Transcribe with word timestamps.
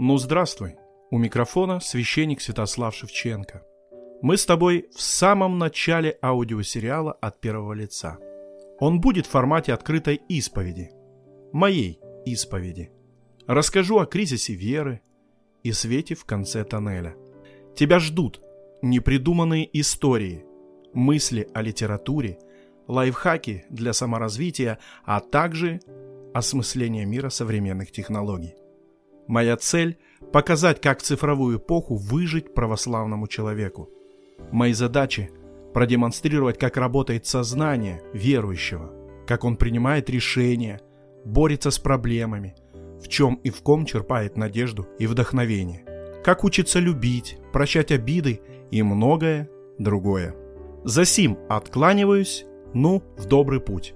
Ну, 0.00 0.16
здравствуй. 0.16 0.76
У 1.10 1.18
микрофона 1.18 1.80
священник 1.80 2.40
Святослав 2.40 2.94
Шевченко. 2.94 3.64
Мы 4.22 4.36
с 4.36 4.46
тобой 4.46 4.86
в 4.94 5.02
самом 5.02 5.58
начале 5.58 6.16
аудиосериала 6.22 7.10
от 7.14 7.40
первого 7.40 7.72
лица. 7.72 8.16
Он 8.78 9.00
будет 9.00 9.26
в 9.26 9.30
формате 9.30 9.72
открытой 9.72 10.20
исповеди. 10.28 10.92
Моей 11.52 11.98
исповеди. 12.24 12.92
Расскажу 13.48 13.98
о 13.98 14.06
кризисе 14.06 14.54
веры 14.54 15.00
и 15.64 15.72
свете 15.72 16.14
в 16.14 16.24
конце 16.24 16.62
тоннеля. 16.62 17.16
Тебя 17.74 17.98
ждут 17.98 18.40
непридуманные 18.82 19.68
истории, 19.80 20.44
мысли 20.92 21.48
о 21.54 21.60
литературе, 21.60 22.38
лайфхаки 22.86 23.64
для 23.68 23.92
саморазвития, 23.92 24.78
а 25.04 25.18
также 25.18 25.80
осмысление 26.34 27.04
мира 27.04 27.30
современных 27.30 27.90
технологий. 27.90 28.54
Моя 29.28 29.58
цель– 29.58 29.98
показать, 30.32 30.80
как 30.80 31.00
в 31.00 31.02
цифровую 31.02 31.58
эпоху 31.58 31.96
выжить 31.96 32.54
православному 32.54 33.28
человеку. 33.28 33.90
Мои 34.50 34.72
задачи– 34.72 35.30
продемонстрировать, 35.74 36.58
как 36.58 36.78
работает 36.78 37.26
сознание 37.26 38.02
верующего, 38.14 38.90
как 39.26 39.44
он 39.44 39.56
принимает 39.56 40.08
решения, 40.08 40.80
борется 41.26 41.70
с 41.70 41.78
проблемами, 41.78 42.54
в 43.02 43.08
чем 43.08 43.34
и 43.44 43.50
в 43.50 43.60
ком 43.62 43.84
черпает 43.84 44.38
надежду 44.38 44.88
и 44.98 45.06
вдохновение, 45.06 45.84
как 46.24 46.42
учится 46.42 46.78
любить, 46.78 47.38
прощать 47.52 47.92
обиды 47.92 48.40
и 48.70 48.82
многое 48.82 49.50
другое. 49.76 50.34
За 50.84 51.04
сим 51.04 51.36
откланиваюсь, 51.50 52.46
ну, 52.72 53.02
в 53.18 53.26
добрый 53.26 53.60
путь. 53.60 53.94